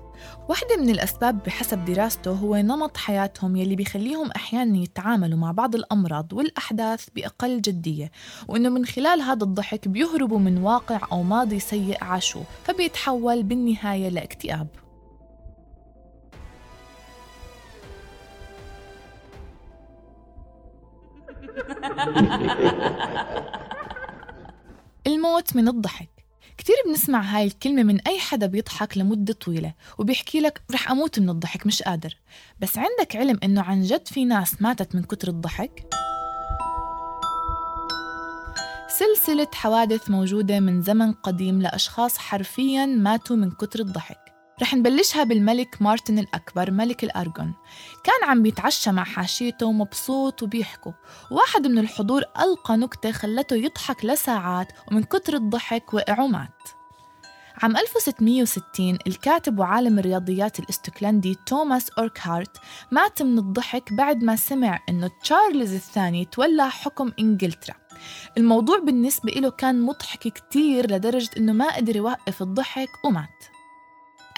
واحدة 0.50 0.78
من 0.78 0.90
الأسباب 0.90 1.44
بحسب 1.44 1.86
دراسته 1.86 2.32
هو 2.32 2.56
نمط 2.56 2.98
حياتهم 2.98 3.56
يلي 3.56 3.76
بيخليهم 3.76 4.32
أحيانا 4.32 4.78
يتعاملوا 4.78 5.40
مع 5.40 5.52
بعض 5.52 5.76
الأمراض 5.76 6.34
والأحداث 6.34 7.10
بأقل 7.16 7.62
جدية 7.62 8.12
وإنه 8.48 8.70
من 8.70 8.86
خلال 8.86 9.22
هذا 9.22 9.44
الضحك 9.44 9.88
بيهربوا 9.88 10.40
من 10.40 10.58
واقع 10.58 11.00
أو 11.12 11.24
ماضي 11.24 11.60
سيء 11.60 12.04
عاشوه 12.04 12.44
فبيتحول 12.64 13.44
بالنهاية 13.44 14.10
لإكتئاب. 14.10 14.83
الموت 25.08 25.56
من 25.56 25.68
الضحك. 25.68 26.10
كتير 26.58 26.76
بنسمع 26.88 27.22
هاي 27.22 27.46
الكلمة 27.46 27.84
من 27.84 28.00
أي 28.08 28.20
حدا 28.20 28.46
بيضحك 28.46 28.98
لمدة 28.98 29.34
طويلة 29.34 29.74
وبيحكي 29.98 30.40
لك 30.40 30.62
رح 30.72 30.92
أموت 30.92 31.20
من 31.20 31.30
الضحك 31.30 31.68
مش 31.68 31.84
قادر. 31.84 32.18
بس 32.60 32.78
عندك 32.78 33.16
علم 33.16 33.40
إنه 33.44 33.62
عن 33.62 33.82
جد 33.82 34.08
في 34.08 34.26
ناس 34.26 34.62
ماتت 34.62 34.96
من 34.96 35.04
كتر 35.04 35.28
الضحك؟ 35.28 35.88
سلسلة 38.88 39.48
حوادث 39.54 40.10
موجودة 40.10 40.60
من 40.60 40.82
زمن 40.82 41.14
قديم 41.14 41.62
لأشخاص 41.62 42.18
حرفياً 42.18 42.86
ماتوا 42.86 43.36
من 43.36 43.52
كتر 43.52 43.80
الضحك. 43.80 44.33
رح 44.62 44.74
نبلشها 44.74 45.24
بالملك 45.24 45.82
مارتن 45.82 46.20
الأكبر 46.20 46.72
ملك 46.72 47.04
الأرجون. 47.04 47.54
كان 48.04 48.30
عم 48.30 48.44
بيتعشى 48.44 48.92
مع 48.92 49.04
حاشيته 49.04 49.72
مبسوط 49.72 50.44
وبيحكوا. 50.44 50.92
واحد 51.32 51.68
من 51.68 51.78
الحضور 51.78 52.24
ألقى 52.40 52.78
نكتة 52.78 53.12
خلته 53.12 53.56
يضحك 53.56 54.06
لساعات 54.06 54.68
ومن 54.92 55.04
كتر 55.04 55.34
الضحك 55.34 55.94
وقع 55.94 56.22
ومات 56.22 56.50
عام 57.62 57.78
1660 57.78 58.98
الكاتب 59.08 59.60
وعالم 59.60 60.00
الرياضيات 60.00 60.60
الاسكتلندي 60.60 61.38
توماس 61.46 61.90
أوركهارت 61.90 62.58
مات 62.92 63.22
من 63.22 63.38
الضحك 63.38 63.94
بعد 63.94 64.24
ما 64.24 64.36
سمع 64.36 64.80
أنه 64.90 65.10
تشارلز 65.22 65.74
الثاني 65.74 66.26
تولى 66.26 66.70
حكم 66.70 67.12
إنجلترا. 67.20 67.76
الموضوع 68.38 68.80
بالنسبة 68.80 69.32
له 69.32 69.50
كان 69.50 69.82
مضحك 69.82 70.20
كتير 70.20 70.92
لدرجة 70.92 71.30
أنه 71.38 71.54
ما 71.54 71.76
قدر 71.76 71.96
يوقف 71.96 72.42
الضحك 72.42 72.90
ومات. 73.06 73.53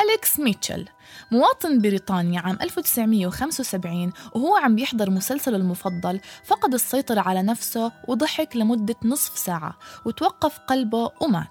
أليكس 0.01 0.39
ميتشل 0.39 0.85
مواطن 1.31 1.81
بريطاني 1.81 2.41
عام 2.41 2.57
1975 2.61 4.13
وهو 4.35 4.55
عم 4.55 4.75
بيحضر 4.75 5.09
مسلسله 5.09 5.57
المفضل 5.57 6.19
فقد 6.45 6.73
السيطرة 6.73 7.21
على 7.21 7.43
نفسه 7.43 7.91
وضحك 8.07 8.55
لمدة 8.55 8.95
نصف 9.03 9.37
ساعة 9.37 9.77
وتوقف 10.05 10.59
قلبه 10.59 11.11
ومات. 11.21 11.47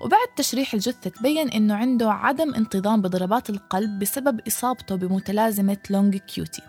وبعد 0.00 0.28
تشريح 0.36 0.74
الجثة 0.74 1.10
تبين 1.10 1.48
إنه 1.48 1.74
عنده 1.74 2.12
عدم 2.12 2.54
انتظام 2.54 3.02
بضربات 3.02 3.50
القلب 3.50 3.98
بسبب 3.98 4.40
إصابته 4.46 4.94
بمتلازمة 4.94 5.78
Long 5.90 6.16
QT. 6.16 6.62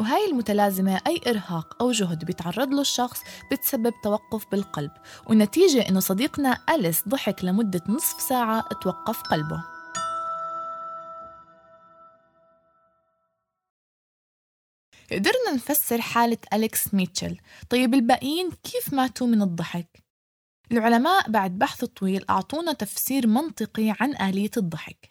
وهاي 0.00 0.30
المتلازمة 0.30 1.00
أي 1.06 1.20
إرهاق 1.26 1.76
أو 1.80 1.92
جهد 1.92 2.24
بيتعرض 2.24 2.68
له 2.68 2.80
الشخص 2.80 3.20
بتسبب 3.52 3.92
توقف 4.04 4.46
بالقلب 4.52 4.90
والنتيجة 5.26 5.88
إنه 5.88 6.00
صديقنا 6.00 6.58
أليكس 6.70 7.08
ضحك 7.08 7.44
لمدة 7.44 7.82
نصف 7.88 8.20
ساعة 8.20 8.64
توقف 8.82 9.22
قلبه. 9.22 9.77
قدرنا 15.12 15.52
نفسر 15.54 16.00
حالة 16.00 16.38
أليكس 16.52 16.94
ميتشل. 16.94 17.36
طيب 17.70 17.94
الباقيين 17.94 18.50
كيف 18.50 18.94
ماتوا 18.94 19.26
من 19.26 19.42
الضحك؟ 19.42 20.04
العلماء 20.72 21.30
بعد 21.30 21.58
بحث 21.58 21.84
طويل 21.84 22.24
أعطونا 22.30 22.72
تفسير 22.72 23.26
منطقي 23.26 23.94
عن 24.00 24.28
آلية 24.28 24.50
الضحك. 24.56 25.10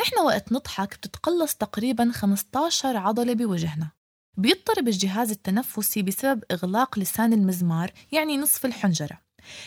نحن 0.00 0.18
وقت 0.18 0.52
نضحك 0.52 0.94
بتتقلص 0.94 1.54
تقريبا 1.54 2.10
15 2.12 2.96
عضلة 2.96 3.32
بوجهنا. 3.32 3.90
بيضطرب 4.36 4.88
الجهاز 4.88 5.30
التنفسي 5.30 6.02
بسبب 6.02 6.44
إغلاق 6.50 6.98
لسان 6.98 7.32
المزمار 7.32 7.92
يعني 8.12 8.36
نصف 8.36 8.66
الحنجرة. 8.66 9.23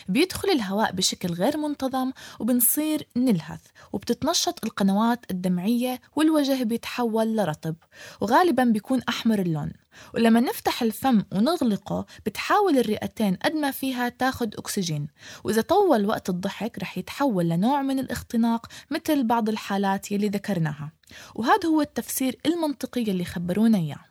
بيدخل 0.08 0.50
الهواء 0.50 0.92
بشكل 0.92 1.28
غير 1.32 1.56
منتظم 1.56 2.12
وبنصير 2.40 3.06
نلهث 3.16 3.60
وبتتنشط 3.92 4.64
القنوات 4.64 5.30
الدمعية 5.30 6.00
والوجه 6.16 6.62
بيتحول 6.62 7.36
لرطب 7.36 7.76
وغالبا 8.20 8.64
بيكون 8.64 9.02
أحمر 9.08 9.38
اللون. 9.38 9.72
ولما 10.14 10.40
نفتح 10.40 10.82
الفم 10.82 11.22
ونغلقه 11.32 12.06
بتحاول 12.26 12.78
الرئتين 12.78 13.34
قد 13.34 13.52
ما 13.52 13.70
فيها 13.70 14.08
تاخد 14.08 14.54
أكسجين. 14.54 15.08
وإذا 15.44 15.60
طول 15.60 16.06
وقت 16.06 16.28
الضحك 16.28 16.78
رح 16.78 16.98
يتحول 16.98 17.48
لنوع 17.48 17.82
من 17.82 17.98
الاختناق 17.98 18.66
مثل 18.90 19.24
بعض 19.24 19.48
الحالات 19.48 20.12
يلي 20.12 20.28
ذكرناها. 20.28 20.92
وهذا 21.34 21.68
هو 21.68 21.80
التفسير 21.80 22.38
المنطقي 22.46 23.02
اللي 23.02 23.24
خبرونا 23.24 23.78
إياه. 23.78 24.07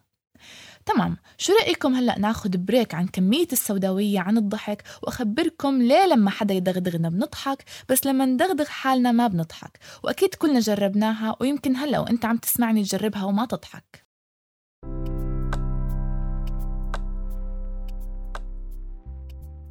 تمام. 0.88 1.18
شو 1.38 1.54
رأيكم 1.54 1.96
هلأ 1.96 2.20
ناخد 2.20 2.66
بريك 2.66 2.94
عن 2.94 3.08
كمية 3.08 3.48
السوداوية 3.52 4.20
عن 4.20 4.38
الضحك 4.38 4.84
وأخبركم 5.04 5.82
ليه 5.82 6.06
لما 6.06 6.30
حدا 6.30 6.54
يدغدغنا 6.54 7.10
بنضحك 7.10 7.64
بس 7.90 8.06
لما 8.06 8.26
ندغدغ 8.26 8.66
حالنا 8.66 9.12
ما 9.12 9.28
بنضحك؟ 9.28 9.80
وأكيد 10.04 10.36
كلنا 10.36 10.60
جربناها 10.60 11.36
ويمكن 11.40 11.76
هلأ 11.76 12.00
وأنت 12.00 12.26
عم 12.26 12.38
تسمعني 12.38 12.84
تجربها 12.84 13.24
وما 13.24 13.46
تضحك. 13.46 14.07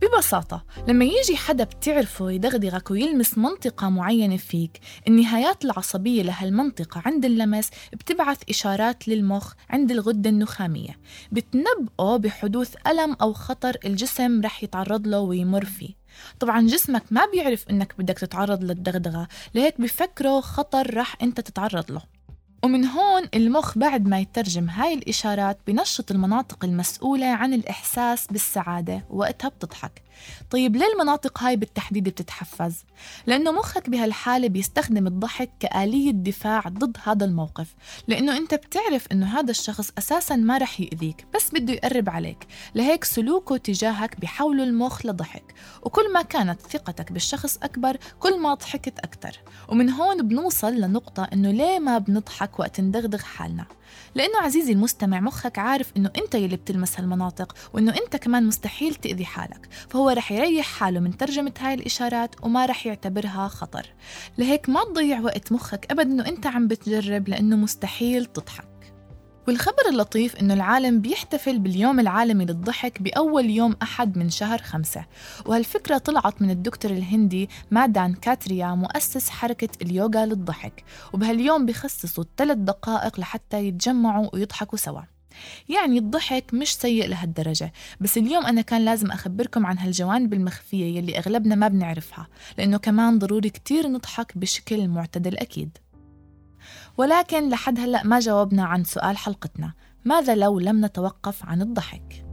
ببساطة 0.02 0.64
لما 0.88 1.04
يجي 1.04 1.36
حدا 1.36 1.64
بتعرفه 1.64 2.30
يدغدغك 2.30 2.90
ويلمس 2.90 3.38
منطقة 3.38 3.88
معينة 3.88 4.36
فيك 4.36 4.80
النهايات 5.08 5.64
العصبية 5.64 6.22
لهالمنطقة 6.22 7.02
عند 7.06 7.24
اللمس 7.24 7.70
بتبعث 7.92 8.38
إشارات 8.48 9.08
للمخ 9.08 9.52
عند 9.70 9.90
الغدة 9.90 10.30
النخامية. 10.30 10.98
بتنبئه 11.32 12.16
بحدوث 12.16 12.74
ألم 12.86 13.16
أو 13.22 13.32
خطر 13.32 13.76
الجسم 13.84 14.40
رح 14.40 14.62
يتعرض 14.62 15.06
له 15.06 15.20
ويمر 15.20 15.64
فيه. 15.64 15.94
طبعا 16.40 16.66
جسمك 16.66 17.02
ما 17.10 17.26
بيعرف 17.26 17.68
إنك 17.70 17.94
بدك 17.98 18.18
تتعرض 18.18 18.64
للدغدغة 18.64 19.28
لهيك 19.54 19.80
بفكره 19.80 20.40
خطر 20.40 20.96
رح 20.96 21.16
أنت 21.22 21.40
تتعرض 21.40 21.92
له. 21.92 22.15
ومن 22.64 22.84
هون 22.84 23.22
المخ 23.34 23.78
بعد 23.78 24.08
ما 24.08 24.20
يترجم 24.20 24.70
هاي 24.70 24.94
الإشارات 24.94 25.58
بنشط 25.66 26.10
المناطق 26.10 26.64
المسؤولة 26.64 27.26
عن 27.26 27.54
الإحساس 27.54 28.26
بالسعادة 28.26 29.04
وقتها 29.10 29.48
بتضحك. 29.48 30.02
طيب 30.50 30.76
ليه 30.76 30.86
المناطق 30.92 31.42
هاي 31.42 31.56
بالتحديد 31.56 32.04
بتتحفز؟ 32.04 32.84
لأنه 33.26 33.52
مخك 33.52 33.90
بهالحالة 33.90 34.48
بيستخدم 34.48 35.06
الضحك 35.06 35.50
كآلية 35.60 36.10
دفاع 36.10 36.60
ضد 36.68 36.96
هذا 37.04 37.24
الموقف 37.24 37.74
لأنه 38.08 38.36
أنت 38.36 38.54
بتعرف 38.54 39.06
أنه 39.12 39.38
هذا 39.38 39.50
الشخص 39.50 39.90
أساسا 39.98 40.36
ما 40.36 40.58
رح 40.58 40.80
يأذيك 40.80 41.26
بس 41.34 41.50
بده 41.50 41.72
يقرب 41.72 42.10
عليك 42.10 42.46
لهيك 42.74 43.04
سلوكه 43.04 43.56
تجاهك 43.56 44.20
بحوله 44.20 44.64
المخ 44.64 45.06
لضحك 45.06 45.54
وكل 45.82 46.12
ما 46.12 46.22
كانت 46.22 46.60
ثقتك 46.60 47.12
بالشخص 47.12 47.58
أكبر 47.62 47.96
كل 48.20 48.40
ما 48.40 48.54
ضحكت 48.54 48.98
أكثر 48.98 49.40
ومن 49.68 49.90
هون 49.90 50.28
بنوصل 50.28 50.74
لنقطة 50.74 51.28
أنه 51.32 51.50
ليه 51.50 51.78
ما 51.78 51.98
بنضحك 51.98 52.58
وقت 52.58 52.80
ندغدغ 52.80 53.18
حالنا 53.18 53.66
لأنه 54.14 54.38
عزيزي 54.40 54.72
المستمع 54.72 55.20
مخك 55.20 55.58
عارف 55.58 55.92
إنه 55.96 56.10
أنت 56.18 56.34
يلي 56.34 56.56
بتلمس 56.56 57.00
هالمناطق 57.00 57.56
وإنه 57.72 57.94
أنت 58.04 58.16
كمان 58.16 58.46
مستحيل 58.46 58.94
تأذي 58.94 59.24
حالك. 59.24 59.68
فهو 59.88 60.10
رح 60.10 60.32
يريح 60.32 60.66
حاله 60.66 61.00
من 61.00 61.16
ترجمة 61.16 61.52
هاي 61.60 61.74
الإشارات 61.74 62.34
وما 62.42 62.66
رح 62.66 62.86
يعتبرها 62.86 63.48
خطر. 63.48 63.86
لهيك 64.38 64.68
ما 64.68 64.84
تضيع 64.84 65.20
وقت 65.20 65.52
مخك 65.52 65.86
أبدا 65.90 66.02
إنه 66.02 66.26
أنت 66.26 66.46
عم 66.46 66.68
بتجرب 66.68 67.28
لأنه 67.28 67.56
مستحيل 67.56 68.26
تضحك. 68.26 68.75
والخبر 69.48 69.88
اللطيف 69.90 70.36
إنه 70.36 70.54
العالم 70.54 71.00
بيحتفل 71.00 71.58
باليوم 71.58 72.00
العالمي 72.00 72.44
للضحك 72.44 73.02
بأول 73.02 73.50
يوم 73.50 73.76
أحد 73.82 74.18
من 74.18 74.30
شهر 74.30 74.58
خمسة. 74.58 75.04
وهالفكرة 75.46 75.98
طلعت 75.98 76.42
من 76.42 76.50
الدكتور 76.50 76.90
الهندي 76.90 77.48
مادان 77.70 78.14
كاتريا 78.14 78.66
مؤسس 78.66 79.30
حركة 79.30 79.68
اليوغا 79.82 80.26
للضحك. 80.26 80.84
وبهاليوم 81.12 81.66
بيخصصوا 81.66 82.24
ثلاث 82.36 82.56
دقائق 82.58 83.20
لحتى 83.20 83.66
يتجمعوا 83.66 84.28
ويضحكوا 84.32 84.78
سوا. 84.78 85.02
يعني 85.68 85.98
الضحك 85.98 86.54
مش 86.54 86.74
سيء 86.74 87.08
لهالدرجة. 87.08 87.72
بس 88.00 88.18
اليوم 88.18 88.46
أنا 88.46 88.60
كان 88.60 88.84
لازم 88.84 89.10
أخبركم 89.10 89.66
عن 89.66 89.78
هالجوانب 89.78 90.34
المخفية 90.34 90.98
يلي 90.98 91.18
أغلبنا 91.18 91.54
ما 91.54 91.68
بنعرفها 91.68 92.26
لأنه 92.58 92.78
كمان 92.78 93.18
ضروري 93.18 93.50
كتير 93.50 93.88
نضحك 93.88 94.38
بشكل 94.38 94.88
معتدل 94.88 95.36
أكيد. 95.36 95.78
ولكن 96.96 97.48
لحد 97.48 97.80
هلأ 97.80 98.02
ما 98.04 98.20
جاوبنا 98.20 98.64
عن 98.64 98.84
سؤال 98.84 99.16
حلقتنا. 99.16 99.72
ماذا 100.04 100.34
لو 100.34 100.58
لم 100.58 100.84
نتوقف 100.84 101.44
عن 101.44 101.62
الضحك؟ 101.62 102.26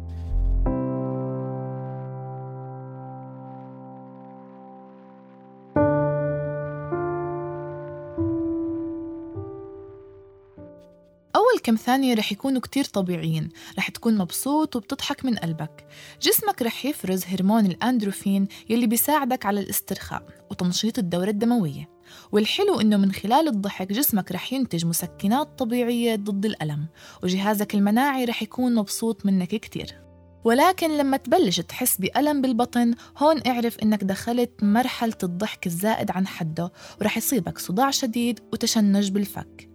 أول 11.35 11.59
كم 11.63 11.75
ثانية 11.75 12.13
رح 12.15 12.31
يكونوا 12.31 12.61
كتير 12.61 12.83
طبيعيين. 12.83 13.49
رح 13.77 13.89
تكون 13.89 14.17
مبسوط 14.17 14.75
وبتضحك 14.75 15.25
من 15.25 15.35
قلبك. 15.35 15.87
جسمك 16.21 16.61
رح 16.61 16.85
يفرز 16.85 17.25
هرمون 17.25 17.65
الأندروفين 17.65 18.47
يلي 18.69 18.87
بيساعدك 18.87 19.45
على 19.45 19.59
الاسترخاء 19.59 20.23
وتنشيط 20.51 20.99
الدورة 20.99 21.29
الدموية. 21.29 21.92
والحلو 22.31 22.81
إنه 22.81 22.97
من 22.97 23.11
خلال 23.11 23.47
الضحك 23.47 23.93
جسمك 23.93 24.31
رح 24.31 24.53
ينتج 24.53 24.85
مسكنات 24.85 25.59
طبيعية 25.59 26.15
ضد 26.15 26.45
الألم 26.45 26.87
وجهازك 27.23 27.75
المناعي 27.75 28.25
رح 28.25 28.43
يكون 28.43 28.75
مبسوط 28.75 29.25
منك 29.25 29.49
كتير. 29.49 30.03
ولكن 30.43 30.97
لما 30.97 31.17
تبلش 31.17 31.59
تحس 31.59 31.97
بألم 31.97 32.41
بالبطن 32.41 32.95
هون 33.17 33.41
اعرف 33.47 33.79
إنك 33.79 34.03
دخلت 34.03 34.63
مرحلة 34.63 35.17
الضحك 35.23 35.67
الزائد 35.67 36.11
عن 36.11 36.27
حده 36.27 36.71
ورح 37.01 37.17
يصيبك 37.17 37.57
صداع 37.57 37.91
شديد 37.91 38.39
وتشنج 38.53 39.09
بالفك. 39.09 39.69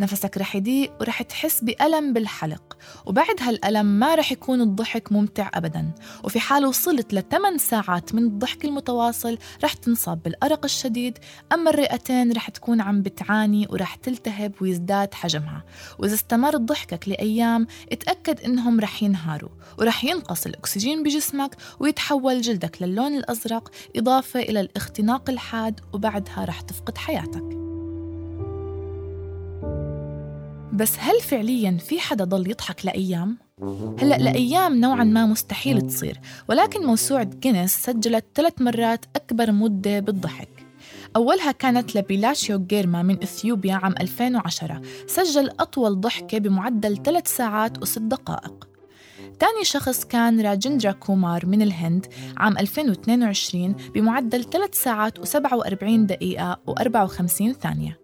نفسك 0.00 0.38
رح 0.38 0.56
يضيق 0.56 0.92
ورح 1.00 1.22
تحس 1.22 1.64
بألم 1.64 2.12
بالحلق. 2.12 2.76
وبعد 3.06 3.34
هالألم 3.40 3.86
ما 3.86 4.14
رح 4.14 4.32
يكون 4.32 4.60
الضحك 4.60 5.12
ممتع 5.12 5.50
أبدا. 5.54 5.90
وفي 6.24 6.40
حال 6.40 6.66
وصلت 6.66 7.14
ل 7.14 7.22
8 7.28 7.58
ساعات 7.58 8.14
من 8.14 8.22
الضحك 8.22 8.64
المتواصل 8.64 9.38
رح 9.64 9.72
تنصاب 9.72 10.22
بالأرق 10.22 10.64
الشديد. 10.64 11.18
أما 11.52 11.70
الرئتين 11.70 12.32
رح 12.32 12.50
تكون 12.50 12.80
عم 12.80 13.02
بتعاني 13.02 13.66
ورح 13.70 13.94
تلتهب 13.94 14.52
ويزداد 14.60 15.14
حجمها. 15.14 15.64
وإذا 15.98 16.14
استمر 16.14 16.56
ضحكك 16.56 17.08
لأيام 17.08 17.66
اتأكد 17.92 18.40
إنهم 18.40 18.80
رح 18.80 19.02
ينهاروا. 19.02 19.50
ورح 19.78 20.04
ينقص 20.04 20.46
الأكسجين 20.46 21.02
بجسمك 21.02 21.56
ويتحول 21.80 22.40
جلدك 22.40 22.82
للون 22.82 23.14
الأزرق 23.14 23.70
إضافة 23.96 24.40
إلى 24.40 24.60
الاختناق 24.60 25.30
الحاد 25.30 25.80
وبعدها 25.92 26.44
رح 26.44 26.60
تفقد 26.60 26.98
حياتك. 26.98 27.59
بس 30.80 30.92
هل 30.98 31.20
فعليا 31.20 31.76
في 31.86 32.00
حدا 32.00 32.24
ضل 32.24 32.50
يضحك 32.50 32.86
لأيام؟ 32.86 33.38
هلأ 33.98 34.18
لأيام 34.18 34.80
نوعا 34.80 35.04
ما 35.04 35.26
مستحيل 35.26 35.80
تصير 35.80 36.20
ولكن 36.48 36.86
موسوعة 36.86 37.30
جينيس 37.40 37.76
سجلت 37.76 38.24
ثلاث 38.34 38.52
مرات 38.60 39.04
أكبر 39.16 39.52
مدة 39.52 40.00
بالضحك. 40.00 40.48
أولها 41.16 41.52
كانت 41.52 41.96
لبيلاشيو 41.96 42.58
جيرما 42.58 43.02
من 43.02 43.22
إثيوبيا 43.22 43.74
عام 43.74 43.94
2010 44.00 44.80
سجل 45.06 45.50
أطول 45.60 46.00
ضحكة 46.00 46.38
بمعدل 46.38 47.02
ثلاث 47.02 47.36
ساعات 47.36 47.82
وست 47.82 47.98
دقائق. 47.98 48.68
تاني 49.38 49.64
شخص 49.64 50.04
كان 50.04 50.40
راجندرا 50.40 50.92
كومار 50.92 51.46
من 51.46 51.62
الهند 51.62 52.06
عام 52.36 52.58
2022 52.58 53.74
بمعدل 53.94 54.44
3 54.44 54.74
ساعات 54.74 55.18
و47 55.18 55.84
دقيقة 55.84 56.60
و54 56.70 57.52
ثانية. 57.60 58.00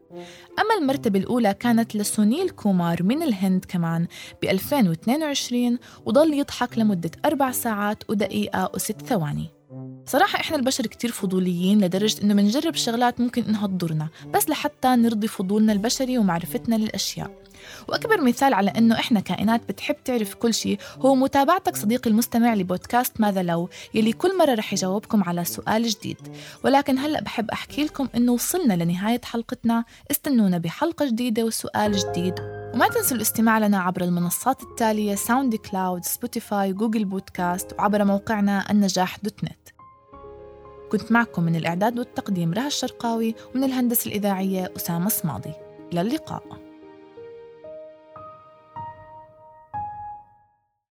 أما 0.58 0.74
المرتبة 0.80 1.18
الأولى 1.18 1.54
كانت 1.54 1.96
لسونيل 1.96 2.50
كومار 2.50 3.02
من 3.02 3.22
الهند 3.22 3.64
كمان 3.68 4.06
ب 4.42 4.44
2022 4.44 5.78
وضل 6.06 6.34
يضحك 6.34 6.78
لمدة 6.78 7.10
أربع 7.24 7.50
ساعات 7.50 8.10
ودقيقة 8.10 8.70
وست 8.74 9.02
ثواني. 9.02 9.55
صراحة 10.06 10.40
إحنا 10.40 10.56
البشر 10.56 10.86
كتير 10.86 11.10
فضوليين 11.12 11.80
لدرجة 11.80 12.22
إنه 12.22 12.34
بنجرب 12.34 12.74
شغلات 12.74 13.20
ممكن 13.20 13.42
إنها 13.42 13.66
تضرنا 13.66 14.08
بس 14.34 14.48
لحتى 14.48 14.88
نرضي 14.88 15.28
فضولنا 15.28 15.72
البشري 15.72 16.18
ومعرفتنا 16.18 16.74
للأشياء. 16.74 17.30
وأكبر 17.88 18.20
مثال 18.20 18.54
على 18.54 18.70
إنه 18.70 18.94
إحنا 18.94 19.20
كائنات 19.20 19.68
بتحب 19.68 19.96
تعرف 20.04 20.34
كل 20.34 20.54
شيء 20.54 20.78
هو 20.98 21.14
متابعتك 21.14 21.76
صديقي 21.76 22.10
المستمع 22.10 22.54
لبودكاست 22.54 23.20
ماذا 23.20 23.42
لو 23.42 23.68
يلي 23.94 24.12
كل 24.12 24.38
مرة 24.38 24.54
رح 24.54 24.72
يجاوبكم 24.72 25.24
على 25.24 25.44
سؤال 25.44 25.88
جديد. 25.88 26.16
ولكن 26.64 26.98
هلأ 26.98 27.20
بحب 27.20 27.50
أحكي 27.50 27.84
لكم 27.84 28.08
إنه 28.16 28.32
وصلنا 28.32 28.74
لنهاية 28.74 29.20
حلقتنا. 29.24 29.84
استنونا 30.10 30.58
بحلقة 30.58 31.06
جديدة 31.06 31.44
وسؤال 31.44 31.92
جديد. 31.92 32.34
وما 32.74 32.88
تنسوا 32.88 33.16
الاستماع 33.16 33.58
لنا 33.58 33.78
عبر 33.78 34.02
المنصات 34.02 34.62
التالية 34.62 35.14
SoundCloud، 35.14 36.04
Spotify، 36.04 36.72
Google 36.72 37.04
Podcast 37.04 37.72
وعبر 37.78 38.04
موقعنا 38.04 38.70
النجاح 38.70 39.18
dot 39.22 39.44
net. 39.44 39.75
كنت 40.92 41.12
معكم 41.12 41.42
من 41.42 41.56
الإعداد 41.56 41.98
والتقديم 41.98 42.52
رها 42.52 42.66
الشرقاوي 42.66 43.34
ومن 43.54 43.64
الهندسة 43.64 44.08
الإذاعية 44.08 44.72
أسامة 44.76 45.08
صماضي 45.08 45.52
إلى 45.92 46.00
اللقاء. 46.00 46.65